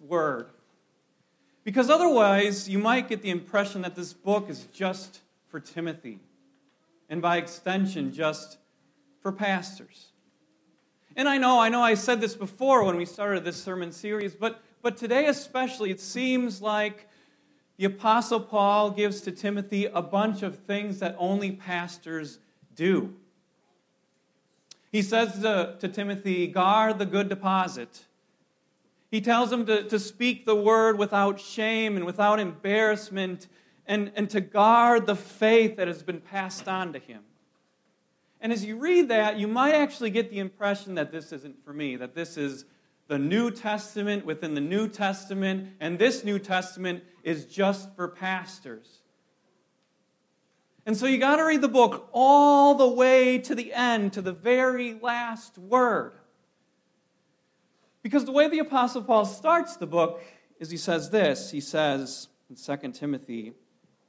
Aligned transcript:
word. 0.00 0.46
Because 1.64 1.90
otherwise, 1.90 2.68
you 2.68 2.78
might 2.78 3.08
get 3.08 3.22
the 3.22 3.30
impression 3.30 3.82
that 3.82 3.94
this 3.94 4.12
book 4.12 4.48
is 4.48 4.64
just 4.72 5.20
for 5.48 5.60
Timothy, 5.60 6.20
and 7.08 7.20
by 7.20 7.36
extension, 7.36 8.12
just 8.12 8.58
for 9.20 9.32
pastors. 9.32 10.06
And 11.16 11.28
I 11.28 11.38
know, 11.38 11.60
I 11.60 11.68
know 11.68 11.82
I 11.82 11.94
said 11.94 12.20
this 12.20 12.34
before 12.34 12.84
when 12.84 12.96
we 12.96 13.04
started 13.04 13.44
this 13.44 13.62
sermon 13.62 13.92
series, 13.92 14.34
but, 14.34 14.62
but 14.80 14.96
today 14.96 15.26
especially, 15.26 15.90
it 15.90 16.00
seems 16.00 16.62
like 16.62 17.08
the 17.76 17.84
Apostle 17.86 18.40
Paul 18.40 18.90
gives 18.90 19.20
to 19.22 19.32
Timothy 19.32 19.86
a 19.86 20.02
bunch 20.02 20.42
of 20.42 20.58
things 20.58 20.98
that 21.00 21.16
only 21.18 21.52
pastors 21.52 22.38
do. 22.74 23.14
He 24.92 25.02
says 25.02 25.40
to, 25.40 25.76
to 25.78 25.88
Timothy, 25.88 26.46
guard 26.46 26.98
the 26.98 27.06
good 27.06 27.28
deposit. 27.28 28.04
He 29.10 29.20
tells 29.20 29.52
him 29.52 29.66
to, 29.66 29.82
to 29.84 29.98
speak 29.98 30.46
the 30.46 30.54
word 30.54 30.98
without 30.98 31.40
shame 31.40 31.96
and 31.96 32.06
without 32.06 32.38
embarrassment 32.38 33.48
and, 33.86 34.12
and 34.14 34.30
to 34.30 34.40
guard 34.40 35.06
the 35.06 35.16
faith 35.16 35.76
that 35.76 35.88
has 35.88 36.02
been 36.02 36.20
passed 36.20 36.68
on 36.68 36.92
to 36.92 37.00
him. 37.00 37.22
And 38.40 38.52
as 38.52 38.64
you 38.64 38.76
read 38.78 39.08
that, 39.08 39.36
you 39.36 39.48
might 39.48 39.74
actually 39.74 40.10
get 40.10 40.30
the 40.30 40.38
impression 40.38 40.94
that 40.94 41.10
this 41.10 41.32
isn't 41.32 41.64
for 41.64 41.72
me, 41.72 41.96
that 41.96 42.14
this 42.14 42.36
is 42.36 42.64
the 43.08 43.18
New 43.18 43.50
Testament 43.50 44.24
within 44.24 44.54
the 44.54 44.60
New 44.60 44.86
Testament, 44.86 45.70
and 45.80 45.98
this 45.98 46.22
New 46.22 46.38
Testament 46.38 47.02
is 47.24 47.44
just 47.46 47.94
for 47.96 48.06
pastors. 48.06 49.00
And 50.86 50.96
so 50.96 51.06
you 51.06 51.18
got 51.18 51.36
to 51.36 51.44
read 51.44 51.60
the 51.60 51.68
book 51.68 52.08
all 52.12 52.76
the 52.76 52.88
way 52.88 53.38
to 53.38 53.54
the 53.56 53.74
end, 53.74 54.12
to 54.12 54.22
the 54.22 54.32
very 54.32 54.94
last 54.94 55.58
word. 55.58 56.19
Because 58.02 58.24
the 58.24 58.32
way 58.32 58.48
the 58.48 58.60
Apostle 58.60 59.02
Paul 59.02 59.24
starts 59.24 59.76
the 59.76 59.86
book 59.86 60.22
is 60.58 60.70
he 60.70 60.76
says 60.76 61.10
this 61.10 61.50
he 61.50 61.60
says 61.60 62.28
in 62.48 62.56
2 62.56 62.92
Timothy, 62.92 63.52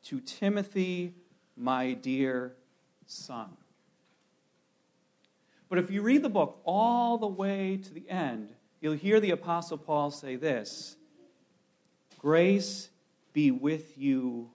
To 0.06 0.20
Timothy, 0.20 1.14
my 1.56 1.94
dear 1.94 2.56
son. 3.06 3.50
But 5.70 5.80
if 5.80 5.90
you 5.90 6.02
read 6.02 6.24
the 6.24 6.30
book 6.30 6.60
all 6.66 7.18
the 7.18 7.28
way 7.28 7.78
to 7.78 7.94
the 7.94 8.10
end, 8.10 8.50
you'll 8.82 8.94
hear 8.94 9.20
the 9.20 9.32
Apostle 9.32 9.78
Paul 9.78 10.12
say 10.12 10.36
this 10.36 10.98
Grace 12.18 12.90
be 13.34 13.52
with 13.52 13.98
you 13.98 14.50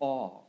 all. 0.00 0.48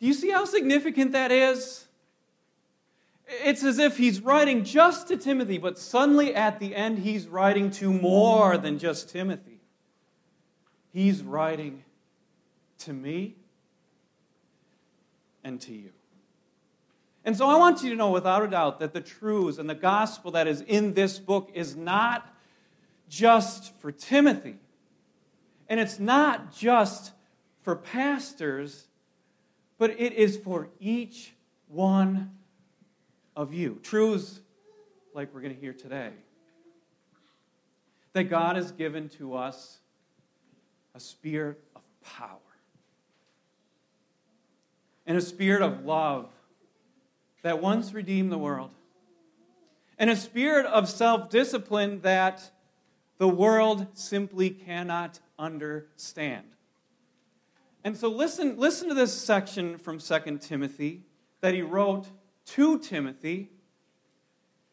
Do 0.00 0.06
you 0.06 0.14
see 0.14 0.30
how 0.30 0.44
significant 0.44 1.12
that 1.12 1.30
is? 1.30 1.86
It's 3.26 3.64
as 3.64 3.78
if 3.78 3.96
he's 3.96 4.20
writing 4.20 4.64
just 4.64 5.08
to 5.08 5.16
Timothy, 5.16 5.58
but 5.58 5.78
suddenly 5.78 6.34
at 6.34 6.60
the 6.60 6.74
end, 6.74 6.98
he's 6.98 7.28
writing 7.28 7.70
to 7.72 7.92
more 7.92 8.58
than 8.58 8.78
just 8.78 9.08
Timothy. 9.08 9.60
He's 10.92 11.22
writing 11.22 11.84
to 12.80 12.92
me 12.92 13.36
and 15.42 15.60
to 15.62 15.72
you. 15.72 15.90
And 17.24 17.36
so 17.36 17.48
I 17.48 17.56
want 17.56 17.82
you 17.82 17.90
to 17.90 17.96
know 17.96 18.10
without 18.10 18.42
a 18.42 18.48
doubt 18.48 18.80
that 18.80 18.92
the 18.92 19.00
truths 19.00 19.58
and 19.58 19.70
the 19.70 19.74
gospel 19.74 20.32
that 20.32 20.48
is 20.48 20.60
in 20.62 20.94
this 20.94 21.18
book 21.18 21.50
is 21.54 21.76
not 21.76 22.34
just 23.08 23.74
for 23.78 23.92
Timothy. 23.92 24.56
And 25.68 25.78
it's 25.78 25.98
not 25.98 26.52
just 26.54 27.12
for 27.62 27.76
pastors, 27.76 28.88
but 29.78 29.90
it 29.90 30.12
is 30.12 30.36
for 30.36 30.68
each 30.80 31.32
one 31.68 32.32
of 33.36 33.52
you. 33.52 33.78
Truths 33.82 34.40
like 35.14 35.34
we're 35.34 35.40
going 35.40 35.54
to 35.54 35.60
hear 35.60 35.72
today. 35.72 36.10
That 38.12 38.24
God 38.24 38.56
has 38.56 38.72
given 38.72 39.08
to 39.10 39.34
us 39.34 39.78
a 40.94 41.00
spirit 41.00 41.58
of 41.74 41.82
power 42.02 42.38
and 45.06 45.16
a 45.16 45.20
spirit 45.20 45.62
of 45.62 45.84
love 45.84 46.30
that 47.42 47.60
once 47.60 47.92
redeemed 47.92 48.30
the 48.30 48.38
world, 48.38 48.70
and 49.98 50.08
a 50.08 50.16
spirit 50.16 50.64
of 50.66 50.88
self 50.88 51.28
discipline 51.28 52.00
that 52.02 52.50
the 53.18 53.28
world 53.28 53.86
simply 53.94 54.50
cannot 54.50 55.20
understand. 55.38 56.46
And 57.84 57.96
so 57.96 58.08
listen, 58.08 58.58
listen 58.58 58.88
to 58.88 58.94
this 58.94 59.12
section 59.12 59.76
from 59.76 59.98
2 59.98 60.38
Timothy 60.40 61.02
that 61.40 61.54
he 61.54 61.62
wrote 61.62 62.06
to 62.46 62.78
Timothy, 62.78 63.50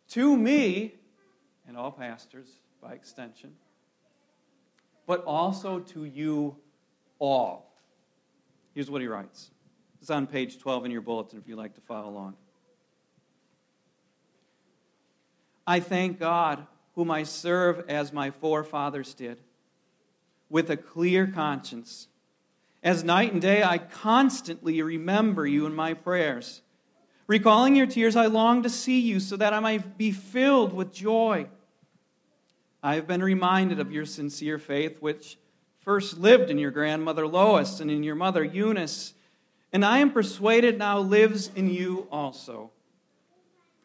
to 0.10 0.36
me, 0.36 0.96
and 1.68 1.78
all 1.78 1.92
pastors 1.92 2.48
by 2.82 2.94
extension, 2.94 3.54
but 5.06 5.24
also 5.24 5.80
to 5.80 6.06
you 6.06 6.56
all. 7.20 7.74
Here's 8.74 8.90
what 8.90 9.02
he 9.02 9.08
writes. 9.08 9.52
It's 10.02 10.10
on 10.10 10.28
page 10.28 10.60
12 10.60 10.86
in 10.86 10.92
your 10.92 11.02
bulletin 11.02 11.40
if 11.40 11.48
you'd 11.48 11.58
like 11.58 11.76
to 11.76 11.82
follow 11.82 12.10
along. 12.10 12.36
I 15.68 15.80
thank 15.80 16.20
God, 16.20 16.66
whom 16.96 17.12
I 17.12 17.24
serve 17.24 17.84
as 17.88 18.12
my 18.12 18.32
forefathers 18.32 19.14
did, 19.14 19.38
with 20.50 20.72
a 20.72 20.78
clear 20.78 21.28
conscience. 21.28 22.08
As 22.82 23.04
night 23.04 23.34
and 23.34 23.42
day, 23.42 23.62
I 23.62 23.78
constantly 23.78 24.82
remember 24.82 25.46
you 25.46 25.68
in 25.68 25.76
my 25.76 25.94
prayers. 25.94 26.62
Recalling 27.30 27.76
your 27.76 27.86
tears, 27.86 28.16
I 28.16 28.26
long 28.26 28.64
to 28.64 28.72
see 28.72 29.00
you 29.00 29.20
so 29.20 29.38
that 29.38 29.54
I 29.54 29.60
might 29.60 30.00
be 30.00 30.10
filled 30.10 30.74
with 30.74 30.92
joy. 30.92 31.46
I 32.82 32.96
have 32.96 33.06
been 33.06 33.22
reminded 33.22 33.80
of 33.80 33.92
your 33.92 34.08
sincere 34.08 34.58
faith, 34.58 35.00
which 35.00 35.38
first 35.78 36.18
lived 36.18 36.50
in 36.50 36.58
your 36.58 36.72
grandmother 36.72 37.28
Lois 37.28 37.82
and 37.82 37.92
in 37.92 38.02
your 38.02 38.16
mother 38.16 38.44
Eunice, 38.44 39.14
and 39.72 39.86
I 39.86 40.00
am 40.00 40.10
persuaded 40.10 40.80
now 40.80 40.98
lives 40.98 41.52
in 41.56 41.70
you 41.70 42.08
also. 42.12 42.72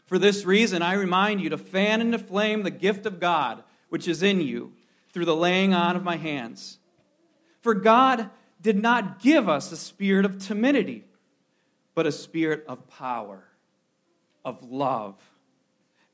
For 0.07 0.19
this 0.19 0.47
reason, 0.47 0.81
I 0.81 0.95
remind 0.95 1.43
you 1.43 1.51
to 1.51 1.59
fan 1.59 2.01
into 2.01 2.19
flame 2.19 2.63
the 2.63 2.71
gift 2.71 3.05
of 3.05 3.21
God 3.21 3.63
which 3.91 4.09
is 4.09 4.23
in 4.23 4.41
you 4.41 4.73
through 5.13 5.27
the 5.27 5.37
laying 5.37 5.75
on 5.75 5.97
of 5.97 6.03
my 6.03 6.17
hands. 6.17 6.79
For 7.61 7.75
God 7.75 8.31
did 8.63 8.81
not 8.81 9.21
give 9.21 9.51
us 9.51 9.71
a 9.71 9.77
spirit 9.77 10.25
of 10.25 10.39
timidity 10.39 11.05
but 11.95 12.07
a 12.07 12.13
spirit 12.13 12.65
of 12.67 12.89
power, 12.89 13.45
of 14.45 14.63
love, 14.63 15.17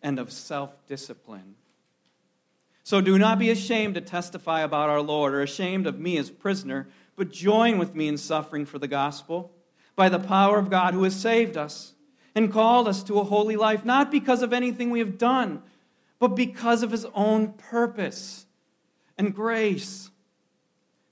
and 0.02 0.18
of 0.18 0.30
self 0.30 0.70
discipline. 0.86 1.54
So 2.82 3.00
do 3.00 3.18
not 3.18 3.38
be 3.38 3.50
ashamed 3.50 3.94
to 3.94 4.00
testify 4.00 4.62
about 4.62 4.90
our 4.90 5.00
Lord 5.00 5.34
or 5.34 5.42
ashamed 5.42 5.86
of 5.86 5.98
me 5.98 6.16
as 6.18 6.30
prisoner, 6.30 6.88
but 7.16 7.30
join 7.30 7.78
with 7.78 7.94
me 7.94 8.08
in 8.08 8.16
suffering 8.16 8.66
for 8.66 8.78
the 8.78 8.88
gospel 8.88 9.52
by 9.94 10.08
the 10.08 10.18
power 10.18 10.58
of 10.58 10.70
God 10.70 10.94
who 10.94 11.04
has 11.04 11.14
saved 11.14 11.56
us 11.56 11.94
and 12.34 12.52
called 12.52 12.88
us 12.88 13.02
to 13.04 13.18
a 13.20 13.24
holy 13.24 13.56
life, 13.56 13.84
not 13.84 14.10
because 14.10 14.42
of 14.42 14.52
anything 14.52 14.90
we 14.90 14.98
have 14.98 15.18
done, 15.18 15.62
but 16.18 16.28
because 16.28 16.82
of 16.82 16.90
his 16.90 17.06
own 17.14 17.52
purpose 17.52 18.46
and 19.18 19.34
grace. 19.34 20.10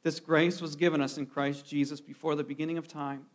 This 0.02 0.20
grace 0.20 0.60
was 0.60 0.76
given 0.76 1.00
us 1.00 1.18
in 1.18 1.26
Christ 1.26 1.66
Jesus 1.66 2.00
before 2.00 2.34
the 2.34 2.44
beginning 2.44 2.78
of 2.78 2.88
time 2.88 3.26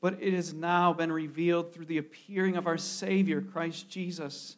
but 0.00 0.16
it 0.20 0.32
has 0.32 0.54
now 0.54 0.92
been 0.92 1.12
revealed 1.12 1.72
through 1.72 1.84
the 1.84 1.98
appearing 1.98 2.56
of 2.56 2.66
our 2.66 2.78
Savior, 2.78 3.40
Christ 3.40 3.88
Jesus, 3.88 4.56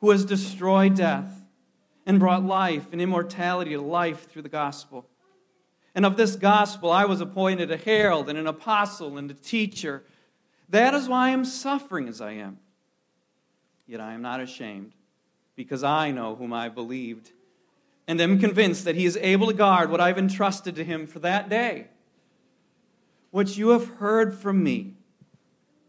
who 0.00 0.10
has 0.10 0.24
destroyed 0.24 0.96
death 0.96 1.46
and 2.06 2.18
brought 2.18 2.44
life 2.44 2.86
and 2.92 3.00
immortality 3.00 3.72
to 3.72 3.80
life 3.80 4.28
through 4.28 4.42
the 4.42 4.48
gospel. 4.48 5.06
And 5.94 6.06
of 6.06 6.16
this 6.16 6.36
gospel, 6.36 6.90
I 6.90 7.04
was 7.04 7.20
appointed 7.20 7.70
a 7.70 7.76
herald 7.76 8.28
and 8.28 8.38
an 8.38 8.46
apostle 8.46 9.18
and 9.18 9.30
a 9.30 9.34
teacher. 9.34 10.02
That 10.70 10.94
is 10.94 11.08
why 11.08 11.28
I 11.28 11.30
am 11.30 11.44
suffering 11.44 12.08
as 12.08 12.20
I 12.20 12.32
am. 12.32 12.58
Yet 13.86 14.00
I 14.00 14.14
am 14.14 14.22
not 14.22 14.40
ashamed, 14.40 14.92
because 15.54 15.84
I 15.84 16.12
know 16.12 16.34
whom 16.34 16.52
I 16.52 16.70
believed, 16.70 17.32
and 18.08 18.20
am 18.20 18.38
convinced 18.38 18.86
that 18.86 18.96
he 18.96 19.04
is 19.04 19.18
able 19.18 19.48
to 19.48 19.52
guard 19.52 19.90
what 19.90 20.00
I've 20.00 20.18
entrusted 20.18 20.74
to 20.76 20.84
him 20.84 21.06
for 21.06 21.18
that 21.18 21.50
day. 21.50 21.88
What 23.32 23.56
you 23.56 23.70
have 23.70 23.94
heard 23.94 24.34
from 24.34 24.62
me, 24.62 24.92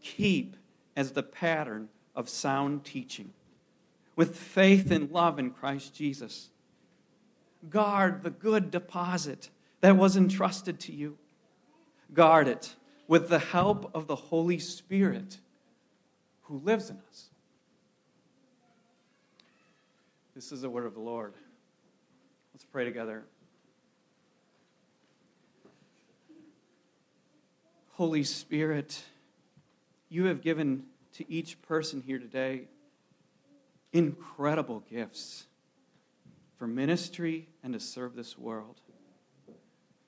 keep 0.00 0.56
as 0.96 1.12
the 1.12 1.22
pattern 1.22 1.90
of 2.16 2.28
sound 2.28 2.84
teaching, 2.84 3.34
with 4.16 4.34
faith 4.34 4.90
and 4.90 5.10
love 5.10 5.38
in 5.38 5.50
Christ 5.50 5.94
Jesus. 5.94 6.48
Guard 7.68 8.22
the 8.22 8.30
good 8.30 8.70
deposit 8.70 9.50
that 9.82 9.96
was 9.96 10.16
entrusted 10.16 10.80
to 10.80 10.92
you. 10.92 11.18
Guard 12.14 12.48
it 12.48 12.76
with 13.06 13.28
the 13.28 13.38
help 13.38 13.90
of 13.94 14.06
the 14.06 14.16
Holy 14.16 14.58
Spirit 14.58 15.36
who 16.44 16.58
lives 16.60 16.88
in 16.88 16.96
us. 17.08 17.28
This 20.34 20.50
is 20.50 20.62
the 20.62 20.70
word 20.70 20.86
of 20.86 20.94
the 20.94 21.00
Lord. 21.00 21.34
Let's 22.54 22.64
pray 22.64 22.86
together. 22.86 23.24
Holy 27.94 28.24
Spirit, 28.24 29.04
you 30.08 30.24
have 30.24 30.42
given 30.42 30.82
to 31.12 31.30
each 31.30 31.62
person 31.62 32.02
here 32.04 32.18
today 32.18 32.62
incredible 33.92 34.82
gifts 34.90 35.46
for 36.58 36.66
ministry 36.66 37.46
and 37.62 37.72
to 37.72 37.78
serve 37.78 38.16
this 38.16 38.36
world. 38.36 38.80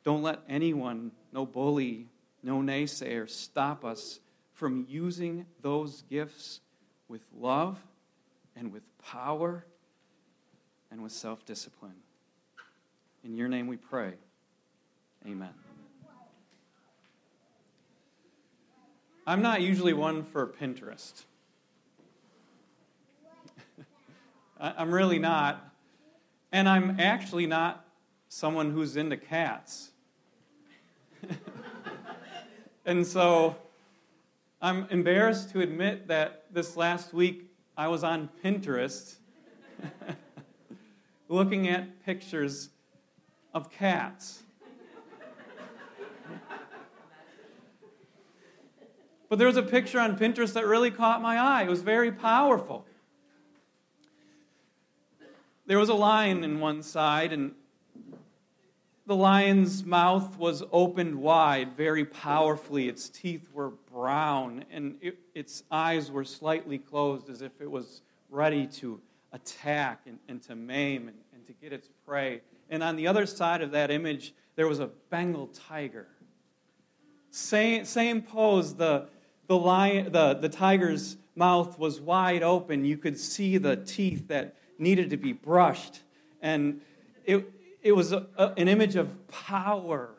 Don't 0.02 0.22
let 0.22 0.40
anyone, 0.48 1.12
no 1.32 1.46
bully, 1.46 2.08
no 2.42 2.60
naysayer, 2.60 3.30
stop 3.30 3.84
us 3.84 4.18
from 4.52 4.84
using 4.88 5.46
those 5.62 6.02
gifts 6.10 6.60
with 7.06 7.22
love 7.38 7.78
and 8.56 8.72
with 8.72 8.82
power 8.98 9.64
and 10.90 11.04
with 11.04 11.12
self 11.12 11.44
discipline. 11.46 11.94
In 13.22 13.36
your 13.36 13.46
name 13.46 13.68
we 13.68 13.76
pray. 13.76 14.14
Amen. 15.24 15.65
I'm 19.28 19.42
not 19.42 19.60
usually 19.60 19.92
one 19.92 20.22
for 20.22 20.46
Pinterest. 20.46 21.24
I'm 24.60 24.94
really 24.94 25.18
not. 25.18 25.74
And 26.52 26.68
I'm 26.68 27.00
actually 27.00 27.46
not 27.46 27.84
someone 28.28 28.70
who's 28.70 28.96
into 28.96 29.16
cats. 29.16 29.90
and 32.86 33.04
so 33.04 33.56
I'm 34.62 34.86
embarrassed 34.90 35.50
to 35.50 35.60
admit 35.60 36.06
that 36.06 36.44
this 36.52 36.76
last 36.76 37.12
week 37.12 37.50
I 37.76 37.88
was 37.88 38.04
on 38.04 38.28
Pinterest 38.44 39.16
looking 41.28 41.66
at 41.66 42.04
pictures 42.04 42.68
of 43.52 43.72
cats. 43.72 44.44
But 49.28 49.38
there 49.38 49.46
was 49.46 49.56
a 49.56 49.62
picture 49.62 49.98
on 49.98 50.18
Pinterest 50.18 50.52
that 50.54 50.66
really 50.66 50.90
caught 50.90 51.20
my 51.20 51.38
eye. 51.38 51.62
It 51.62 51.68
was 51.68 51.82
very 51.82 52.12
powerful. 52.12 52.86
There 55.66 55.78
was 55.78 55.88
a 55.88 55.94
lion 55.94 56.44
in 56.44 56.60
one 56.60 56.82
side, 56.82 57.32
and 57.32 57.52
the 59.06 59.16
lion's 59.16 59.84
mouth 59.84 60.38
was 60.38 60.62
opened 60.70 61.16
wide 61.16 61.76
very 61.76 62.04
powerfully. 62.04 62.88
Its 62.88 63.08
teeth 63.08 63.48
were 63.52 63.70
brown, 63.92 64.64
and 64.70 64.96
it, 65.00 65.18
its 65.34 65.64
eyes 65.70 66.10
were 66.10 66.24
slightly 66.24 66.78
closed 66.78 67.28
as 67.28 67.42
if 67.42 67.60
it 67.60 67.70
was 67.70 68.02
ready 68.30 68.66
to 68.66 69.00
attack 69.32 70.02
and, 70.06 70.18
and 70.28 70.42
to 70.42 70.54
maim 70.54 71.08
and, 71.08 71.16
and 71.34 71.46
to 71.46 71.52
get 71.52 71.72
its 71.72 71.88
prey. 72.04 72.40
And 72.70 72.82
on 72.82 72.96
the 72.96 73.06
other 73.06 73.26
side 73.26 73.62
of 73.62 73.72
that 73.72 73.90
image, 73.90 74.34
there 74.54 74.66
was 74.66 74.80
a 74.80 74.86
Bengal 75.10 75.48
tiger. 75.48 76.06
Same, 77.30 77.84
same 77.84 78.22
pose, 78.22 78.74
the, 78.74 79.06
the, 79.46 79.56
lion, 79.56 80.12
the, 80.12 80.34
the 80.34 80.48
tiger's 80.48 81.16
mouth 81.34 81.78
was 81.78 82.00
wide 82.00 82.42
open. 82.42 82.84
You 82.84 82.96
could 82.96 83.18
see 83.18 83.58
the 83.58 83.76
teeth 83.76 84.28
that 84.28 84.56
needed 84.78 85.10
to 85.10 85.16
be 85.16 85.32
brushed. 85.32 86.00
And 86.42 86.80
it, 87.24 87.50
it 87.82 87.92
was 87.92 88.12
a, 88.12 88.26
a, 88.36 88.52
an 88.56 88.68
image 88.68 88.96
of 88.96 89.28
power, 89.28 90.10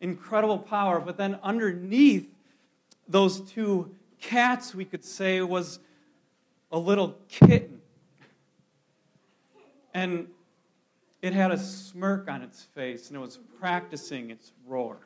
incredible 0.00 0.58
power. 0.58 1.00
But 1.00 1.16
then 1.16 1.38
underneath 1.42 2.28
those 3.08 3.40
two 3.40 3.94
cats, 4.20 4.74
we 4.74 4.84
could 4.84 5.04
say, 5.04 5.40
was 5.42 5.78
a 6.72 6.78
little 6.78 7.16
kitten. 7.28 7.80
And 9.94 10.28
it 11.22 11.32
had 11.32 11.50
a 11.50 11.58
smirk 11.58 12.28
on 12.28 12.42
its 12.42 12.62
face, 12.62 13.08
and 13.08 13.16
it 13.16 13.20
was 13.20 13.38
practicing 13.58 14.30
its 14.30 14.52
roar. 14.66 14.98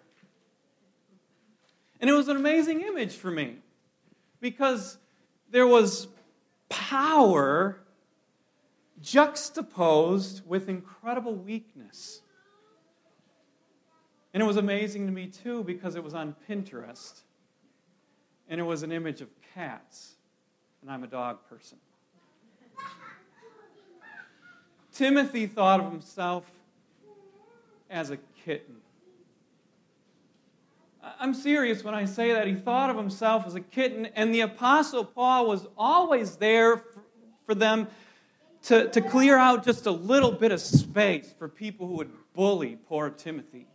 And 2.00 2.08
it 2.08 2.14
was 2.14 2.29
an 2.29 2.37
amazing 2.37 2.81
image 2.81 3.14
for 3.14 3.31
me 3.31 3.58
because 4.41 4.97
there 5.50 5.67
was 5.67 6.08
power 6.69 7.81
juxtaposed 9.02 10.47
with 10.47 10.69
incredible 10.69 11.35
weakness. 11.35 12.23
And 14.32 14.43
it 14.43 14.47
was 14.47 14.56
amazing 14.56 15.06
to 15.06 15.12
me, 15.12 15.26
too, 15.26 15.64
because 15.64 15.97
it 15.97 16.05
was 16.05 16.14
on 16.14 16.37
Pinterest. 16.49 17.23
And 18.49 18.61
it 18.61 18.64
was 18.64 18.82
an 18.82 18.93
image 18.93 19.20
of 19.20 19.29
cats. 19.55 20.14
And 20.82 20.91
I'm 20.91 21.02
a 21.02 21.08
dog 21.08 21.38
person. 21.49 21.79
Timothy 24.93 25.47
thought 25.47 25.81
of 25.81 25.91
himself 25.91 26.50
as 27.88 28.11
a 28.11 28.19
kitten. 28.44 28.76
I'm 31.02 31.32
serious 31.35 31.82
when 31.82 31.94
I 31.94 32.05
say 32.05 32.32
that. 32.32 32.47
He 32.47 32.55
thought 32.55 32.91
of 32.91 32.97
himself 32.97 33.47
as 33.47 33.55
a 33.55 33.61
kitten, 33.61 34.06
and 34.14 34.35
the 34.35 34.41
Apostle 34.41 35.05
Paul 35.05 35.47
was 35.47 35.67
always 35.76 36.37
there 36.37 36.82
for 37.47 37.55
them 37.55 37.88
to, 38.64 38.88
to 38.88 39.00
clear 39.00 39.37
out 39.37 39.64
just 39.64 39.87
a 39.87 39.91
little 39.91 40.32
bit 40.32 40.52
of 40.52 40.61
space 40.61 41.32
for 41.38 41.49
people 41.49 41.87
who 41.87 41.94
would 41.94 42.11
bully 42.35 42.76
poor 42.88 43.08
Timothy. 43.11 43.67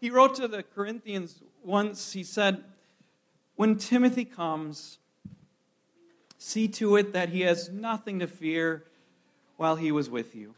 He 0.00 0.10
wrote 0.10 0.34
to 0.36 0.48
the 0.48 0.62
Corinthians 0.62 1.42
once, 1.62 2.12
he 2.12 2.24
said, 2.24 2.64
When 3.56 3.76
Timothy 3.76 4.24
comes, 4.24 4.98
see 6.38 6.68
to 6.68 6.96
it 6.96 7.12
that 7.12 7.28
he 7.28 7.42
has 7.42 7.68
nothing 7.68 8.18
to 8.20 8.26
fear 8.26 8.84
while 9.58 9.76
he 9.76 9.92
was 9.92 10.08
with 10.08 10.34
you. 10.34 10.54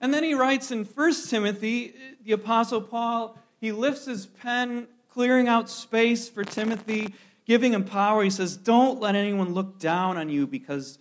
And 0.00 0.14
then 0.14 0.24
he 0.24 0.32
writes 0.32 0.70
in 0.70 0.86
1 0.86 1.14
Timothy, 1.28 1.94
the 2.24 2.32
Apostle 2.32 2.80
Paul, 2.80 3.38
he 3.60 3.72
lifts 3.72 4.06
his 4.06 4.26
pen, 4.26 4.88
clearing 5.12 5.48
out 5.48 5.68
space 5.68 6.28
for 6.28 6.44
Timothy, 6.44 7.14
giving 7.46 7.74
him 7.74 7.84
power. 7.84 8.22
He 8.24 8.30
says, 8.30 8.56
Don't 8.56 9.00
let 9.00 9.14
anyone 9.14 9.52
look 9.52 9.78
down 9.78 10.16
on 10.16 10.28
you 10.28 10.46
because 10.46 10.98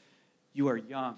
you 0.53 0.67
are 0.67 0.77
young. 0.77 1.15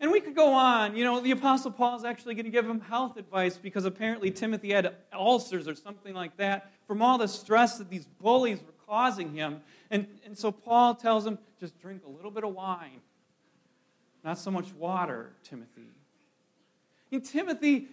And 0.00 0.10
we 0.10 0.20
could 0.20 0.34
go 0.34 0.52
on. 0.52 0.96
You 0.96 1.04
know, 1.04 1.20
the 1.20 1.30
Apostle 1.30 1.70
Paul 1.70 1.96
is 1.96 2.04
actually 2.04 2.34
going 2.34 2.44
to 2.44 2.50
give 2.50 2.68
him 2.68 2.80
health 2.80 3.16
advice 3.16 3.56
because 3.56 3.84
apparently 3.84 4.30
Timothy 4.30 4.72
had 4.72 4.94
ulcers 5.12 5.66
or 5.66 5.74
something 5.74 6.14
like 6.14 6.36
that 6.36 6.72
from 6.86 7.00
all 7.00 7.16
the 7.16 7.28
stress 7.28 7.78
that 7.78 7.88
these 7.88 8.04
bullies 8.20 8.58
were 8.58 8.74
causing 8.86 9.32
him. 9.32 9.62
And, 9.90 10.06
and 10.26 10.36
so 10.36 10.52
Paul 10.52 10.94
tells 10.94 11.26
him, 11.26 11.38
just 11.60 11.80
drink 11.80 12.02
a 12.06 12.10
little 12.10 12.30
bit 12.30 12.44
of 12.44 12.54
wine, 12.54 13.00
not 14.22 14.38
so 14.38 14.50
much 14.50 14.72
water, 14.74 15.30
Timothy. 15.42 15.88
And 17.10 17.24
Timothy, 17.24 17.88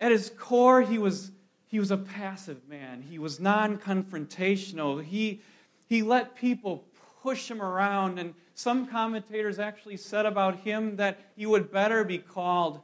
at 0.00 0.10
his 0.10 0.30
core, 0.38 0.82
he 0.82 0.98
was, 0.98 1.30
he 1.66 1.78
was 1.78 1.90
a 1.90 1.96
passive 1.96 2.68
man. 2.68 3.02
He 3.02 3.18
was 3.18 3.40
non 3.40 3.78
confrontational. 3.78 5.02
He, 5.02 5.40
he 5.86 6.02
let 6.02 6.34
people 6.34 6.84
push 7.22 7.50
him 7.50 7.62
around. 7.62 8.18
And 8.18 8.34
some 8.54 8.86
commentators 8.86 9.58
actually 9.58 9.96
said 9.96 10.26
about 10.26 10.60
him 10.60 10.96
that 10.96 11.18
he 11.36 11.46
would 11.46 11.70
better 11.70 12.04
be 12.04 12.18
called 12.18 12.80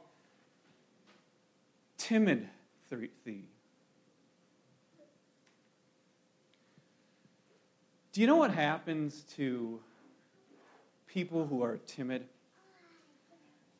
timid 1.97 2.47
thief. 3.23 3.45
Do 8.11 8.19
you 8.19 8.27
know 8.27 8.35
what 8.35 8.51
happens 8.51 9.23
to 9.35 9.79
people 11.07 11.47
who 11.47 11.61
are 11.61 11.77
timid 11.77 12.25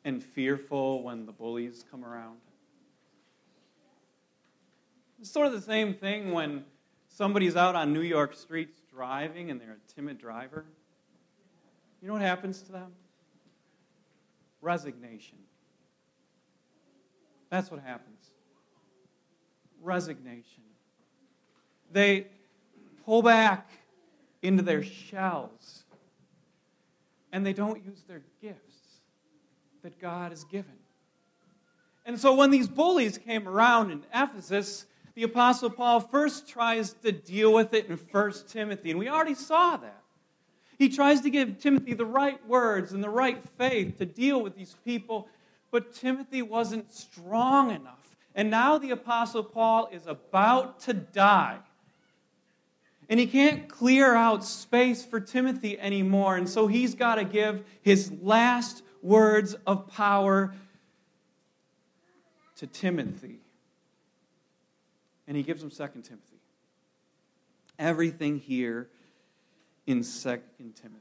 and 0.04 0.22
fearful 0.22 1.02
when 1.02 1.26
the 1.26 1.32
bullies 1.32 1.84
come 1.90 2.04
around? 2.04 2.38
It's 5.22 5.30
sort 5.30 5.46
of 5.46 5.52
the 5.52 5.62
same 5.62 5.94
thing 5.94 6.32
when 6.32 6.64
somebody's 7.06 7.54
out 7.54 7.76
on 7.76 7.92
New 7.92 8.00
York 8.00 8.34
streets 8.34 8.82
driving 8.92 9.52
and 9.52 9.60
they're 9.60 9.76
a 9.76 9.94
timid 9.94 10.18
driver, 10.18 10.64
you 12.00 12.08
know 12.08 12.14
what 12.14 12.22
happens 12.22 12.60
to 12.62 12.72
them? 12.72 12.90
Resignation. 14.60 15.38
That's 17.50 17.70
what 17.70 17.78
happens. 17.84 18.18
Resignation. 19.80 20.64
They 21.92 22.26
pull 23.06 23.22
back 23.22 23.70
into 24.42 24.64
their 24.64 24.82
shells 24.82 25.84
and 27.30 27.46
they 27.46 27.52
don't 27.52 27.84
use 27.84 28.02
their 28.08 28.22
gifts 28.40 28.98
that 29.84 30.00
God 30.00 30.32
has 30.32 30.42
given. 30.42 30.78
And 32.04 32.18
so 32.18 32.34
when 32.34 32.50
these 32.50 32.66
bullies 32.66 33.18
came 33.18 33.46
around 33.46 33.92
in 33.92 34.02
Ephesus, 34.12 34.86
the 35.14 35.24
Apostle 35.24 35.70
Paul 35.70 36.00
first 36.00 36.48
tries 36.48 36.94
to 36.94 37.12
deal 37.12 37.52
with 37.52 37.74
it 37.74 37.86
in 37.86 37.96
1 37.96 38.32
Timothy, 38.48 38.90
and 38.90 38.98
we 38.98 39.08
already 39.08 39.34
saw 39.34 39.76
that. 39.76 40.02
He 40.78 40.88
tries 40.88 41.20
to 41.20 41.30
give 41.30 41.58
Timothy 41.58 41.94
the 41.94 42.06
right 42.06 42.44
words 42.48 42.92
and 42.92 43.04
the 43.04 43.10
right 43.10 43.42
faith 43.58 43.98
to 43.98 44.06
deal 44.06 44.42
with 44.42 44.56
these 44.56 44.74
people, 44.84 45.28
but 45.70 45.94
Timothy 45.94 46.42
wasn't 46.42 46.92
strong 46.92 47.70
enough. 47.70 48.16
And 48.34 48.50
now 48.50 48.78
the 48.78 48.90
Apostle 48.90 49.44
Paul 49.44 49.90
is 49.92 50.06
about 50.06 50.80
to 50.80 50.94
die. 50.94 51.58
And 53.08 53.20
he 53.20 53.26
can't 53.26 53.68
clear 53.68 54.14
out 54.14 54.42
space 54.42 55.04
for 55.04 55.20
Timothy 55.20 55.78
anymore. 55.78 56.36
And 56.36 56.48
so 56.48 56.66
he's 56.66 56.94
got 56.94 57.16
to 57.16 57.24
give 57.24 57.62
his 57.82 58.10
last 58.22 58.82
words 59.02 59.54
of 59.66 59.88
power 59.88 60.54
to 62.56 62.66
Timothy 62.66 63.41
and 65.26 65.36
he 65.36 65.42
gives 65.42 65.62
him 65.62 65.70
Second 65.70 66.02
Timothy. 66.02 66.40
Everything 67.78 68.38
here 68.38 68.88
in 69.86 70.02
Second 70.02 70.74
Timothy. 70.74 70.98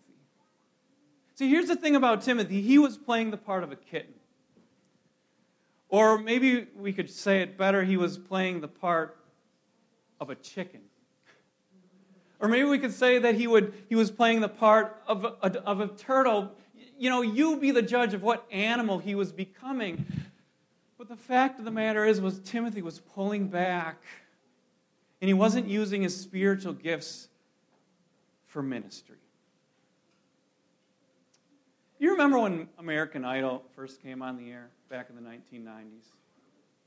See, 1.35 1.49
here's 1.49 1.67
the 1.67 1.75
thing 1.75 1.95
about 1.95 2.21
Timothy 2.21 2.61
he 2.61 2.77
was 2.77 2.97
playing 2.97 3.31
the 3.31 3.37
part 3.37 3.63
of 3.63 3.71
a 3.71 3.75
kitten. 3.75 4.13
Or 5.89 6.17
maybe 6.17 6.67
we 6.75 6.93
could 6.93 7.09
say 7.09 7.41
it 7.41 7.57
better 7.57 7.83
he 7.83 7.97
was 7.97 8.17
playing 8.17 8.61
the 8.61 8.67
part 8.67 9.17
of 10.19 10.29
a 10.29 10.35
chicken. 10.35 10.81
Or 12.39 12.47
maybe 12.47 12.63
we 12.63 12.79
could 12.79 12.93
say 12.93 13.19
that 13.19 13.35
he, 13.35 13.45
would, 13.45 13.73
he 13.89 13.95
was 13.95 14.09
playing 14.09 14.41
the 14.41 14.49
part 14.49 15.01
of 15.07 15.25
a, 15.25 15.59
of 15.63 15.79
a 15.79 15.87
turtle. 15.87 16.51
You 16.97 17.09
know, 17.09 17.21
you 17.21 17.57
be 17.57 17.71
the 17.71 17.81
judge 17.81 18.13
of 18.13 18.23
what 18.23 18.45
animal 18.51 18.99
he 18.99 19.15
was 19.15 19.31
becoming. 19.31 20.05
The 21.11 21.17
fact 21.17 21.59
of 21.59 21.65
the 21.65 21.71
matter 21.71 22.05
is, 22.05 22.21
was 22.21 22.39
Timothy 22.39 22.81
was 22.81 23.01
pulling 23.01 23.49
back, 23.49 24.01
and 25.19 25.27
he 25.27 25.33
wasn't 25.33 25.67
using 25.67 26.03
his 26.03 26.17
spiritual 26.17 26.71
gifts 26.71 27.27
for 28.45 28.63
ministry. 28.63 29.17
You 31.99 32.11
remember 32.11 32.39
when 32.39 32.69
American 32.79 33.25
Idol 33.25 33.61
first 33.75 34.01
came 34.01 34.21
on 34.21 34.37
the 34.37 34.51
air 34.51 34.69
back 34.87 35.09
in 35.09 35.17
the 35.17 35.29
1990s? 35.29 36.05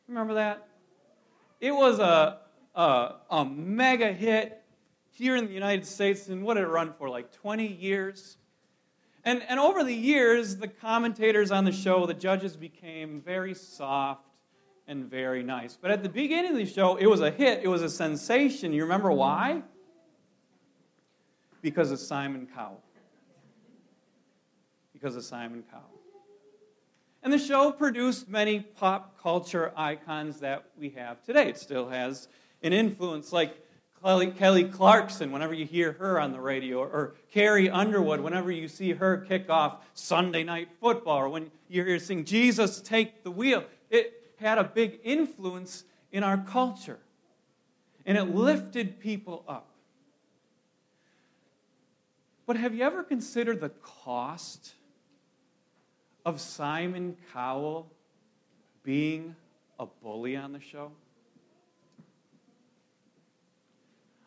Remember 0.08 0.32
that? 0.32 0.68
It 1.60 1.72
was 1.72 1.98
a, 1.98 2.38
a, 2.74 3.16
a 3.30 3.44
mega 3.44 4.10
hit 4.10 4.62
here 5.10 5.36
in 5.36 5.44
the 5.44 5.52
United 5.52 5.84
States, 5.84 6.28
and 6.28 6.42
what 6.44 6.54
did 6.54 6.62
it 6.62 6.68
run 6.68 6.94
for? 6.94 7.10
Like 7.10 7.30
20 7.30 7.66
years? 7.66 8.38
And, 9.24 9.42
and 9.48 9.58
over 9.58 9.82
the 9.82 9.94
years, 9.94 10.56
the 10.56 10.68
commentators 10.68 11.50
on 11.50 11.64
the 11.64 11.72
show, 11.72 12.04
the 12.04 12.14
judges 12.14 12.56
became 12.56 13.22
very 13.22 13.54
soft 13.54 14.28
and 14.86 15.10
very 15.10 15.42
nice. 15.42 15.78
But 15.80 15.90
at 15.90 16.02
the 16.02 16.10
beginning 16.10 16.50
of 16.50 16.56
the 16.58 16.66
show, 16.66 16.96
it 16.96 17.06
was 17.06 17.20
a 17.20 17.30
hit, 17.30 17.60
it 17.62 17.68
was 17.68 17.82
a 17.82 17.88
sensation. 17.88 18.72
You 18.72 18.82
remember 18.82 19.10
why? 19.10 19.62
Because 21.62 21.90
of 21.90 21.98
Simon 21.98 22.46
Cowell. 22.54 22.82
Because 24.92 25.16
of 25.16 25.24
Simon 25.24 25.64
Cowell. 25.70 25.82
And 27.22 27.32
the 27.32 27.38
show 27.38 27.72
produced 27.72 28.28
many 28.28 28.60
pop 28.60 29.18
culture 29.22 29.72
icons 29.74 30.40
that 30.40 30.66
we 30.78 30.90
have 30.90 31.22
today. 31.22 31.48
It 31.48 31.56
still 31.56 31.88
has 31.88 32.28
an 32.62 32.74
influence, 32.74 33.32
like 33.32 33.63
Kelly, 34.04 34.32
Kelly 34.32 34.64
Clarkson, 34.64 35.32
whenever 35.32 35.54
you 35.54 35.64
hear 35.64 35.92
her 35.92 36.20
on 36.20 36.32
the 36.32 36.40
radio, 36.40 36.80
or 36.80 37.14
Carrie 37.32 37.70
Underwood, 37.70 38.20
whenever 38.20 38.52
you 38.52 38.68
see 38.68 38.92
her 38.92 39.16
kick 39.16 39.48
off 39.48 39.82
Sunday 39.94 40.44
night 40.44 40.68
football, 40.78 41.16
or 41.16 41.30
when 41.30 41.50
you 41.70 41.82
hear 41.82 41.94
her 41.94 41.98
sing 41.98 42.26
Jesus 42.26 42.82
Take 42.82 43.24
the 43.24 43.30
Wheel. 43.30 43.64
It 43.88 44.34
had 44.36 44.58
a 44.58 44.64
big 44.64 45.00
influence 45.04 45.84
in 46.12 46.22
our 46.22 46.36
culture, 46.36 46.98
and 48.04 48.18
it 48.18 48.24
lifted 48.24 49.00
people 49.00 49.42
up. 49.48 49.70
But 52.44 52.58
have 52.58 52.74
you 52.74 52.84
ever 52.84 53.02
considered 53.02 53.62
the 53.62 53.70
cost 53.70 54.74
of 56.26 56.42
Simon 56.42 57.16
Cowell 57.32 57.90
being 58.82 59.34
a 59.78 59.86
bully 59.86 60.36
on 60.36 60.52
the 60.52 60.60
show? 60.60 60.92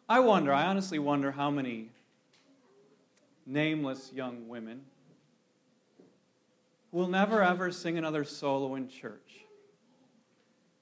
I 0.10 0.22
wonder, 0.22 0.54
I 0.54 0.66
honestly 0.68 1.00
wonder 1.00 1.32
how 1.32 1.52
many 1.52 1.90
nameless 3.46 4.12
young 4.14 4.48
women 4.48 4.82
will 6.92 7.08
never 7.08 7.44
ever 7.44 7.72
sing 7.72 7.98
another 7.98 8.24
solo 8.24 8.76
in 8.76 8.88
church 8.88 9.42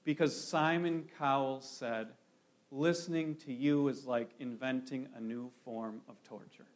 because 0.04 0.40
Simon 0.40 1.08
Cowell 1.18 1.60
said, 1.60 2.08
listening 2.70 3.34
to 3.36 3.52
you 3.52 3.88
is 3.88 4.06
like 4.06 4.30
inventing 4.38 5.08
a 5.16 5.20
new 5.20 5.50
form 5.64 6.00
of 6.08 6.22
torture. 6.22 6.66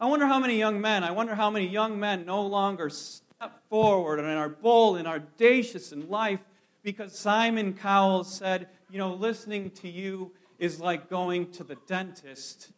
I 0.00 0.06
wonder 0.06 0.26
how 0.26 0.40
many 0.40 0.58
young 0.58 0.80
men, 0.80 1.04
I 1.04 1.12
wonder 1.12 1.36
how 1.36 1.48
many 1.48 1.68
young 1.68 2.00
men 2.00 2.26
no 2.26 2.42
longer 2.42 2.90
step 2.90 3.62
forward 3.70 4.18
and 4.18 4.28
are 4.28 4.48
bold 4.48 4.98
and 4.98 5.06
audacious 5.06 5.92
in 5.92 6.08
life 6.08 6.40
because 6.82 7.16
Simon 7.16 7.74
Cowell 7.74 8.24
said, 8.24 8.68
you 8.90 8.98
know, 8.98 9.14
listening 9.14 9.70
to 9.70 9.88
you 9.88 10.32
is 10.58 10.80
like 10.80 11.10
going 11.10 11.50
to 11.52 11.64
the 11.64 11.76
dentist, 11.86 12.70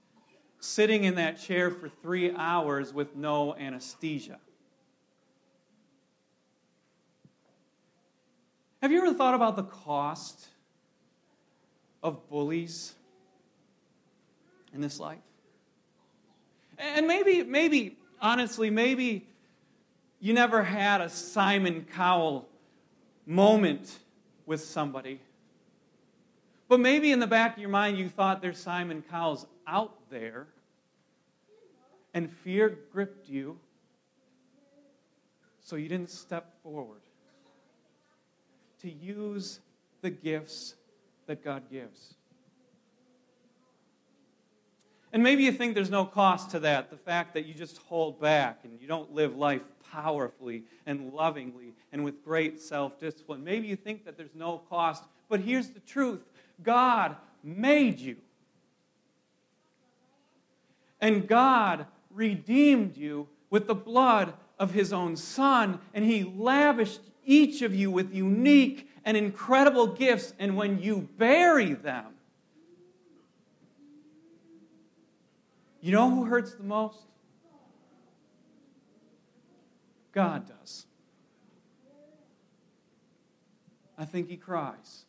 sitting 0.59 1.05
in 1.05 1.15
that 1.15 1.41
chair 1.41 1.71
for 1.71 1.89
three 1.89 2.35
hours 2.35 2.93
with 2.93 3.17
no 3.17 3.55
anesthesia. 3.55 4.39
Have 8.83 8.91
you 8.91 9.03
ever 9.03 9.15
thought 9.15 9.35
about 9.35 9.57
the 9.57 9.63
cost 9.63 10.47
of 12.03 12.29
bullies 12.29 12.95
in 14.73 14.81
this 14.81 14.99
life? 14.99 15.19
And 16.79 17.07
maybe, 17.07 17.43
maybe, 17.45 17.99
honestly, 18.23 18.71
maybe 18.71 19.27
you 20.19 20.33
never 20.33 20.63
had 20.63 21.03
a 21.03 21.11
Simon 21.11 21.87
Cowell 21.95 22.49
moment 23.27 23.99
with 24.47 24.63
somebody. 24.63 25.21
But 26.71 26.79
maybe 26.79 27.11
in 27.11 27.19
the 27.19 27.27
back 27.27 27.55
of 27.55 27.59
your 27.59 27.69
mind 27.69 27.99
you 27.99 28.09
thought 28.09 28.41
there's 28.41 28.57
Simon 28.57 29.03
Cowell's 29.11 29.45
out 29.67 30.09
there 30.09 30.47
and 32.15 32.31
fear 32.31 32.79
gripped 32.93 33.29
you 33.29 33.59
so 35.59 35.75
you 35.75 35.89
didn't 35.89 36.11
step 36.11 36.63
forward 36.63 37.01
to 38.83 38.89
use 38.89 39.59
the 40.01 40.11
gifts 40.11 40.77
that 41.27 41.43
God 41.43 41.65
gives. 41.73 42.15
And 45.13 45.25
maybe 45.25 45.43
you 45.43 45.51
think 45.51 45.75
there's 45.75 45.91
no 45.91 46.05
cost 46.05 46.53
to 46.53 46.61
that, 46.61 46.89
the 46.89 46.97
fact 46.97 47.35
that 47.35 47.47
you 47.47 47.53
just 47.53 47.79
hold 47.79 48.21
back 48.21 48.61
and 48.63 48.81
you 48.81 48.87
don't 48.87 49.13
live 49.13 49.37
life 49.37 49.63
powerfully 49.91 50.63
and 50.87 51.13
lovingly 51.13 51.75
and 51.91 52.05
with 52.05 52.25
great 52.25 52.61
self 52.61 53.01
discipline. 53.01 53.43
Maybe 53.43 53.67
you 53.67 53.75
think 53.75 54.05
that 54.05 54.17
there's 54.17 54.37
no 54.37 54.59
cost, 54.71 55.03
but 55.29 55.41
here's 55.41 55.71
the 55.71 55.81
truth 55.81 56.23
God 56.63 57.17
made 57.43 57.99
you. 57.99 58.17
And 61.01 61.27
God 61.27 61.87
redeemed 62.11 62.97
you 62.97 63.29
with 63.49 63.67
the 63.67 63.75
blood 63.75 64.35
of 64.59 64.73
his 64.73 64.93
own 64.93 65.17
Son, 65.17 65.81
and 65.95 66.05
he 66.05 66.23
lavished 66.23 67.01
each 67.25 67.63
of 67.63 67.75
you 67.75 67.91
with 67.91 68.15
unique 68.15 68.91
and 69.05 69.17
incredible 69.17 69.87
gifts. 69.87 70.35
And 70.39 70.57
when 70.57 70.83
you 70.83 71.09
bury 71.17 71.75
them, 71.75 72.07
you 75.81 75.93
know 75.93 76.11
who 76.11 76.25
hurts 76.25 76.55
the 76.55 76.63
most? 76.63 76.99
God 80.13 80.47
does. 80.47 80.85
I 83.97 84.05
think 84.05 84.29
he 84.29 84.37
cries. 84.37 85.05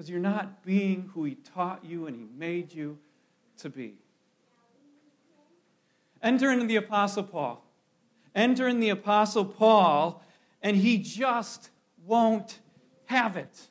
Because 0.00 0.08
you're 0.08 0.18
not 0.18 0.64
being 0.64 1.10
who 1.12 1.24
he 1.24 1.34
taught 1.34 1.84
you 1.84 2.06
and 2.06 2.16
he 2.16 2.24
made 2.34 2.72
you 2.72 2.96
to 3.58 3.68
be. 3.68 3.96
Enter 6.22 6.50
into 6.50 6.64
the 6.64 6.76
Apostle 6.76 7.24
Paul. 7.24 7.62
Enter 8.34 8.66
in 8.66 8.80
the 8.80 8.88
Apostle 8.88 9.44
Paul, 9.44 10.22
and 10.62 10.74
he 10.74 10.96
just 10.96 11.68
won't 12.06 12.60
have 13.08 13.36
it. 13.36 13.68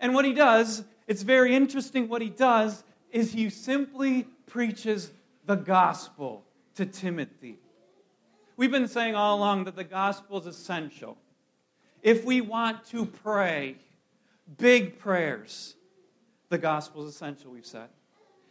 And 0.00 0.14
what 0.16 0.24
he 0.24 0.32
does, 0.32 0.82
it's 1.06 1.22
very 1.22 1.54
interesting 1.54 2.08
what 2.08 2.22
he 2.22 2.28
does, 2.28 2.82
is 3.12 3.32
he 3.32 3.48
simply 3.48 4.26
preaches 4.46 5.12
the 5.44 5.54
gospel 5.54 6.44
to 6.74 6.84
Timothy. 6.84 7.60
We've 8.56 8.72
been 8.72 8.88
saying 8.88 9.14
all 9.14 9.38
along 9.38 9.66
that 9.66 9.76
the 9.76 9.84
gospel 9.84 10.40
is 10.40 10.46
essential. 10.46 11.16
If 12.02 12.24
we 12.24 12.40
want 12.40 12.84
to 12.86 13.06
pray 13.06 13.76
big 14.58 14.98
prayers, 14.98 15.74
the 16.48 16.58
gospel 16.58 17.02
is 17.06 17.14
essential, 17.14 17.50
we've 17.50 17.66
said. 17.66 17.88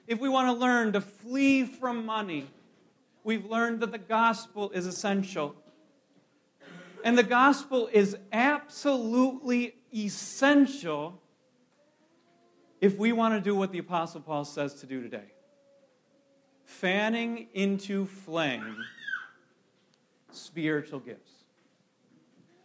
If 0.07 0.19
we 0.19 0.29
want 0.29 0.47
to 0.47 0.59
learn 0.59 0.93
to 0.93 1.01
flee 1.01 1.65
from 1.65 2.05
money, 2.05 2.47
we've 3.23 3.45
learned 3.45 3.79
that 3.79 3.91
the 3.91 3.97
gospel 3.97 4.69
is 4.71 4.85
essential. 4.85 5.55
And 7.03 7.17
the 7.17 7.23
gospel 7.23 7.89
is 7.91 8.17
absolutely 8.31 9.75
essential 9.93 11.21
if 12.81 12.97
we 12.97 13.11
want 13.13 13.33
to 13.33 13.41
do 13.41 13.55
what 13.55 13.71
the 13.71 13.79
Apostle 13.79 14.21
Paul 14.21 14.45
says 14.45 14.75
to 14.75 14.85
do 14.85 15.01
today 15.01 15.31
fanning 16.65 17.47
into 17.53 18.05
flame 18.05 18.83
spiritual 20.31 20.99
gifts. 20.99 21.34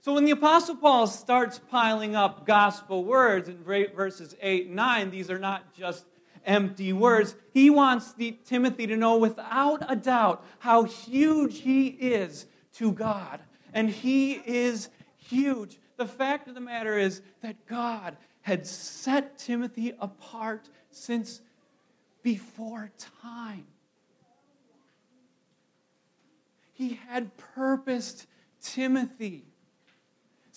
So 0.02 0.14
when 0.14 0.24
the 0.24 0.30
Apostle 0.30 0.76
Paul 0.76 1.06
starts 1.06 1.60
piling 1.70 2.16
up 2.16 2.46
gospel 2.46 3.04
words 3.04 3.50
in 3.50 3.62
verses 3.62 4.34
8 4.40 4.66
and 4.66 4.76
9, 4.76 5.10
these 5.10 5.30
are 5.30 5.38
not 5.38 5.74
just 5.74 6.06
empty 6.46 6.94
words. 6.94 7.34
He 7.52 7.68
wants 7.68 8.14
the, 8.14 8.38
Timothy 8.46 8.86
to 8.86 8.96
know 8.96 9.18
without 9.18 9.84
a 9.90 9.96
doubt 9.96 10.42
how 10.60 10.84
huge 10.84 11.58
he 11.58 11.88
is 11.88 12.46
to 12.74 12.92
God. 12.92 13.40
And 13.74 13.90
he 13.90 14.32
is 14.32 14.88
huge. 15.18 15.78
The 15.98 16.06
fact 16.06 16.48
of 16.48 16.54
the 16.54 16.62
matter 16.62 16.96
is 16.96 17.20
that 17.42 17.66
God 17.66 18.16
had 18.40 18.66
set 18.66 19.38
Timothy 19.38 19.92
apart 20.00 20.70
since 20.90 21.42
before 22.22 22.90
time. 23.22 23.66
He 26.72 26.98
had 27.06 27.36
purposed 27.36 28.26
Timothy 28.62 29.49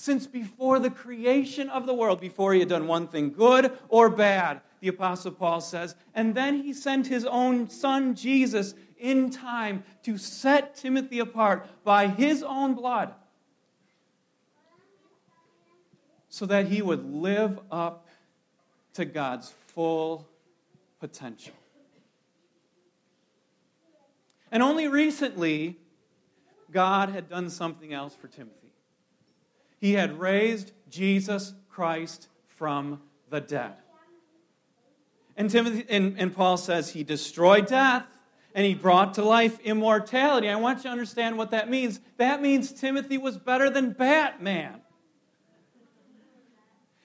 since 0.03 0.27
before 0.27 0.79
the 0.79 0.89
creation 0.89 1.69
of 1.69 1.85
the 1.85 1.93
world, 1.93 2.19
before 2.19 2.53
he 2.53 2.59
had 2.59 2.67
done 2.67 2.87
one 2.87 3.07
thing 3.07 3.31
good 3.31 3.71
or 3.87 4.09
bad, 4.09 4.59
the 4.81 4.89
Apostle 4.89 5.31
Paul 5.31 5.61
says. 5.61 5.95
And 6.13 6.35
then 6.35 6.61
he 6.61 6.73
sent 6.73 7.07
his 7.07 7.23
own 7.23 7.69
son, 7.69 8.13
Jesus, 8.13 8.75
in 8.97 9.29
time 9.29 9.85
to 10.03 10.17
set 10.17 10.75
Timothy 10.75 11.19
apart 11.19 11.65
by 11.85 12.07
his 12.07 12.43
own 12.43 12.73
blood 12.73 13.13
so 16.27 16.45
that 16.47 16.67
he 16.67 16.81
would 16.81 17.09
live 17.09 17.61
up 17.71 18.05
to 18.95 19.05
God's 19.05 19.53
full 19.67 20.27
potential. 20.99 21.53
And 24.51 24.61
only 24.61 24.89
recently, 24.89 25.77
God 26.71 27.07
had 27.07 27.29
done 27.29 27.49
something 27.49 27.93
else 27.93 28.13
for 28.13 28.27
Timothy. 28.27 28.62
He 29.83 29.95
had 29.95 30.17
raised 30.17 30.71
Jesus 30.89 31.53
Christ 31.67 32.29
from 32.47 33.01
the 33.29 33.41
dead. 33.41 33.73
And, 35.35 35.49
Timothy, 35.49 35.83
and, 35.89 36.17
and 36.17 36.33
Paul 36.33 36.55
says 36.55 36.91
he 36.91 37.03
destroyed 37.03 37.65
death 37.65 38.05
and 38.55 38.65
he 38.65 38.75
brought 38.75 39.15
to 39.15 39.25
life 39.25 39.59
immortality. 39.59 40.47
I 40.47 40.55
want 40.55 40.77
you 40.77 40.83
to 40.83 40.89
understand 40.89 41.37
what 41.37 41.51
that 41.51 41.69
means. 41.69 41.99
That 42.15 42.41
means 42.41 42.71
Timothy 42.71 43.17
was 43.17 43.37
better 43.37 43.69
than 43.69 43.91
Batman. 43.91 44.79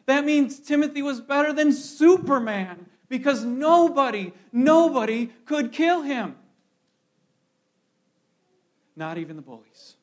That 0.06 0.24
means 0.24 0.60
Timothy 0.60 1.02
was 1.02 1.20
better 1.20 1.52
than 1.52 1.72
Superman 1.72 2.86
because 3.08 3.42
nobody, 3.42 4.32
nobody 4.52 5.32
could 5.46 5.72
kill 5.72 6.02
him. 6.02 6.36
Not 8.94 9.18
even 9.18 9.34
the 9.34 9.42
bullies. 9.42 9.97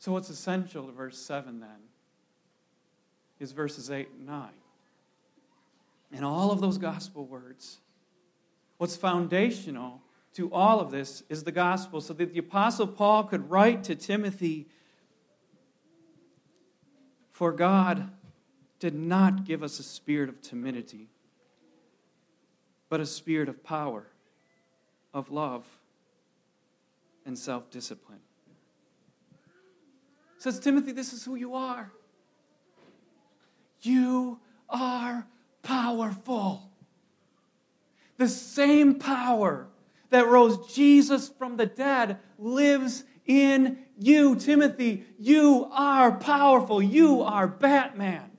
So, 0.00 0.12
what's 0.12 0.30
essential 0.30 0.86
to 0.86 0.92
verse 0.92 1.18
7 1.18 1.60
then 1.60 1.68
is 3.38 3.52
verses 3.52 3.90
8 3.90 4.08
and 4.16 4.26
9. 4.26 4.48
And 6.12 6.24
all 6.24 6.50
of 6.50 6.62
those 6.62 6.78
gospel 6.78 7.26
words, 7.26 7.80
what's 8.78 8.96
foundational 8.96 10.00
to 10.34 10.50
all 10.54 10.80
of 10.80 10.90
this 10.90 11.22
is 11.28 11.44
the 11.44 11.52
gospel, 11.52 12.00
so 12.00 12.14
that 12.14 12.32
the 12.32 12.38
Apostle 12.38 12.86
Paul 12.86 13.24
could 13.24 13.50
write 13.50 13.84
to 13.84 13.94
Timothy 13.94 14.66
For 17.30 17.52
God 17.52 18.10
did 18.78 18.94
not 18.94 19.44
give 19.44 19.62
us 19.62 19.78
a 19.78 19.82
spirit 19.82 20.30
of 20.30 20.40
timidity, 20.40 21.10
but 22.88 23.00
a 23.00 23.06
spirit 23.06 23.50
of 23.50 23.62
power, 23.62 24.06
of 25.12 25.30
love, 25.30 25.66
and 27.26 27.38
self 27.38 27.70
discipline 27.70 28.20
says, 30.42 30.58
Timothy, 30.58 30.92
this 30.92 31.12
is 31.12 31.24
who 31.24 31.34
you 31.34 31.54
are. 31.54 31.92
You 33.82 34.40
are 34.70 35.26
powerful. 35.62 36.70
The 38.16 38.28
same 38.28 38.98
power 38.98 39.68
that 40.08 40.26
rose 40.26 40.72
Jesus 40.72 41.28
from 41.28 41.56
the 41.56 41.66
dead 41.66 42.18
lives 42.38 43.04
in 43.26 43.78
you, 43.98 44.34
Timothy. 44.34 45.04
You 45.18 45.68
are 45.72 46.12
powerful. 46.12 46.82
You 46.82 47.20
are 47.20 47.46
Batman. 47.46 48.30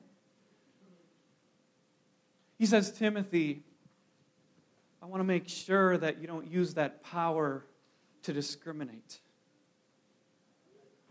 He 2.58 2.65
says, 2.65 2.91
Timothy, 2.91 3.63
I 5.03 5.05
want 5.05 5.19
to 5.19 5.26
make 5.26 5.47
sure 5.47 5.97
that 5.97 6.19
you 6.19 6.28
don't 6.28 6.47
use 6.47 6.73
that 6.76 7.04
power 7.04 7.65
to 8.23 8.34
discriminate 8.34 9.19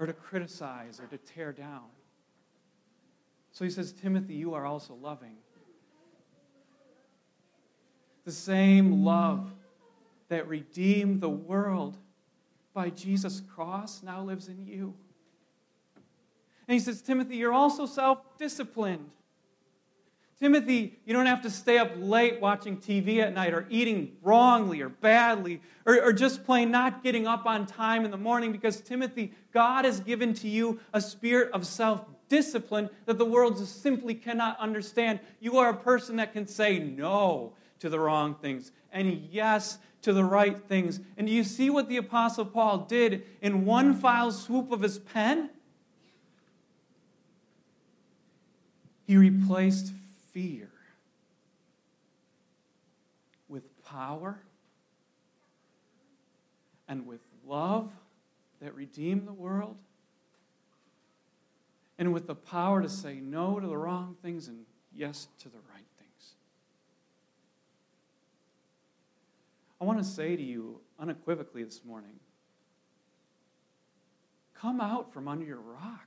or 0.00 0.06
to 0.06 0.12
criticize 0.14 0.98
or 0.98 1.06
to 1.06 1.18
tear 1.18 1.52
down. 1.52 1.84
So 3.52 3.64
he 3.64 3.70
says, 3.70 3.92
Timothy, 3.92 4.34
you 4.34 4.54
are 4.54 4.64
also 4.64 4.94
loving. 4.94 5.36
The 8.24 8.32
same 8.32 9.04
love 9.04 9.52
that 10.28 10.48
redeemed 10.48 11.20
the 11.20 11.28
world 11.28 11.98
by 12.72 12.88
Jesus' 12.90 13.42
cross 13.54 14.02
now 14.02 14.22
lives 14.22 14.48
in 14.48 14.64
you. 14.66 14.94
And 16.66 16.74
he 16.74 16.80
says, 16.80 17.02
Timothy, 17.02 17.36
you're 17.36 17.52
also 17.52 17.84
self 17.84 18.38
disciplined. 18.38 19.10
Timothy, 20.40 20.98
you 21.05 21.12
don't 21.12 21.26
have 21.26 21.42
to 21.42 21.50
stay 21.50 21.76
up 21.76 21.92
late 21.96 22.40
watching 22.40 22.79
TV 22.79 23.18
at 23.18 23.35
night 23.35 23.53
or 23.53 23.66
eating 23.68 24.16
wrongly 24.22 24.81
or 24.81 24.88
badly 24.88 25.61
or, 25.85 26.03
or, 26.03 26.12
just 26.14 26.44
plain 26.44 26.70
not 26.70 27.03
getting 27.03 27.26
up 27.26 27.44
on 27.44 27.66
time 27.66 28.07
in 28.07 28.11
the 28.11 28.16
morning 28.16 28.50
because, 28.50 28.81
Timothy, 28.81 29.33
God 29.53 29.85
has 29.85 30.00
given 30.00 30.33
to 30.35 30.48
you 30.48 30.81
a 30.94 31.00
spirit 31.00 31.50
of 31.53 31.66
self 31.66 32.07
discipline 32.31 32.88
that 33.05 33.18
the 33.18 33.24
world 33.24 33.59
just 33.59 33.83
simply 33.83 34.14
cannot 34.14 34.59
understand. 34.59 35.20
You 35.40 35.59
are 35.59 35.68
a 35.68 35.76
person 35.76 36.16
that 36.16 36.33
can 36.33 36.46
say 36.46 36.79
no 36.79 37.53
to 37.81 37.90
the 37.90 38.00
wrong 38.00 38.35
things 38.35 38.72
and 38.92 39.29
yes 39.31 39.79
to 40.03 40.14
the 40.14 40.24
right 40.24 40.57
things. 40.68 41.00
And 41.18 41.26
do 41.26 41.33
you 41.35 41.44
see 41.44 41.68
what 41.68 41.88
the 41.88 41.98
Apostle 41.98 42.46
Paul 42.46 42.79
did 42.79 43.26
in 43.42 43.66
one 43.66 43.94
foul 43.94 44.33
swoop 44.33 44.72
of 44.72 44.81
his 44.81 44.98
pen? 44.98 45.50
He 49.07 49.16
replaced 49.16 49.92
fear 50.32 50.70
with 53.48 53.62
power 53.84 54.40
and 56.88 57.06
with 57.06 57.20
love 57.46 57.90
that 58.60 58.74
redeem 58.74 59.24
the 59.24 59.32
world 59.32 59.76
and 61.98 62.12
with 62.12 62.26
the 62.26 62.34
power 62.34 62.80
to 62.80 62.88
say 62.88 63.20
no 63.20 63.60
to 63.60 63.66
the 63.66 63.76
wrong 63.76 64.16
things 64.22 64.48
and 64.48 64.64
yes 64.94 65.28
to 65.38 65.48
the 65.48 65.58
right 65.72 65.86
things. 65.98 66.34
I 69.80 69.84
want 69.84 69.98
to 69.98 70.04
say 70.04 70.36
to 70.36 70.42
you 70.42 70.80
unequivocally 70.98 71.62
this 71.64 71.84
morning 71.84 72.20
come 74.54 74.80
out 74.80 75.12
from 75.12 75.26
under 75.26 75.44
your 75.44 75.60
rock. 75.60 76.06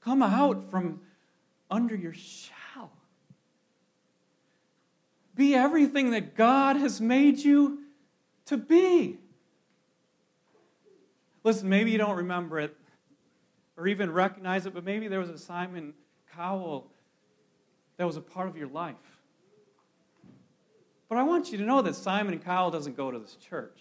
Come 0.00 0.22
out 0.22 0.70
from 0.70 1.00
under 1.70 1.94
your 1.94 2.12
shell. 2.12 2.92
Be 5.34 5.54
everything 5.54 6.10
that 6.10 6.36
God 6.36 6.76
has 6.76 7.00
made 7.00 7.38
you 7.38 7.78
to 8.46 8.56
be. 8.56 9.18
Listen, 11.44 11.68
maybe 11.68 11.90
you 11.90 11.98
don't 11.98 12.16
remember 12.16 12.58
it 12.58 12.76
or 13.76 13.86
even 13.86 14.10
recognize 14.12 14.66
it, 14.66 14.74
but 14.74 14.84
maybe 14.84 15.08
there 15.08 15.20
was 15.20 15.30
a 15.30 15.38
Simon 15.38 15.94
Cowell 16.34 16.90
that 17.96 18.06
was 18.06 18.16
a 18.16 18.20
part 18.20 18.48
of 18.48 18.56
your 18.56 18.68
life. 18.68 18.96
But 21.08 21.18
I 21.18 21.22
want 21.22 21.50
you 21.50 21.58
to 21.58 21.64
know 21.64 21.80
that 21.82 21.94
Simon 21.94 22.38
Cowell 22.38 22.70
doesn't 22.70 22.96
go 22.96 23.10
to 23.10 23.18
this 23.18 23.36
church. 23.36 23.80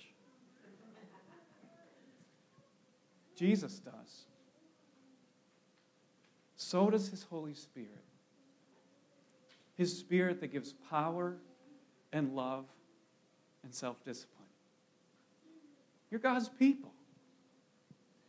Jesus 3.36 3.80
does 3.80 4.25
so 6.69 6.91
does 6.91 7.10
His 7.10 7.23
Holy 7.23 7.55
Spirit. 7.55 7.89
His 9.75 9.97
Spirit 9.97 10.39
that 10.41 10.51
gives 10.51 10.73
power 10.88 11.38
and 12.13 12.36
love 12.36 12.65
and 13.63 13.73
self 13.73 14.03
discipline. 14.05 14.45
You're 16.12 16.19
God's 16.19 16.47
people. 16.47 16.91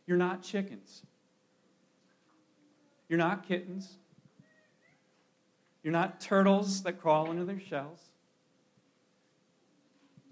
You're 0.06 0.16
not 0.16 0.42
chickens. 0.42 1.02
You're 3.10 3.18
not 3.18 3.46
kittens. 3.46 3.98
You're 5.82 5.92
not 5.92 6.18
turtles 6.18 6.82
that 6.84 6.98
crawl 6.98 7.30
into 7.30 7.44
their 7.44 7.60
shells. 7.60 8.00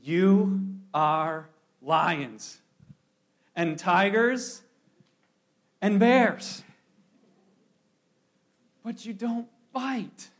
You 0.02 0.78
are 0.94 1.50
lions 1.82 2.62
and 3.54 3.78
tigers 3.78 4.62
and 5.82 5.98
bears 5.98 6.62
but 8.88 9.04
you 9.04 9.12
don't 9.12 9.46
bite. 9.74 10.30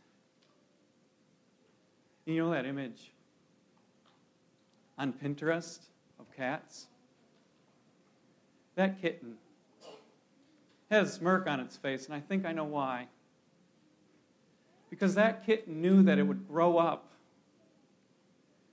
You 2.25 2.43
know 2.43 2.49
that 2.49 2.65
image 2.65 3.11
on 4.97 5.13
Pinterest 5.13 5.77
of 6.19 6.25
cats? 6.35 6.87
That 8.73 8.99
kitten 8.99 9.35
has 10.89 11.09
a 11.09 11.11
smirk 11.11 11.45
on 11.45 11.59
its 11.59 11.77
face, 11.77 12.07
and 12.07 12.15
I 12.15 12.21
think 12.21 12.43
I 12.43 12.51
know 12.51 12.63
why. 12.63 13.05
Because 14.89 15.13
that 15.13 15.45
kitten 15.45 15.79
knew 15.79 16.01
that 16.01 16.17
it 16.17 16.23
would 16.23 16.47
grow 16.47 16.79
up 16.79 17.05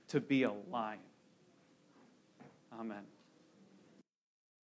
to 0.09 0.21
be 0.21 0.45
a 0.45 0.53
lion. 0.73 1.01
Amen. 2.81 3.03